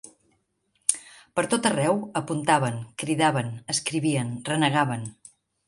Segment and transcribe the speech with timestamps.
[1.39, 5.09] Per tot-arreu apuntaven, cridaven, escrivien, renegaven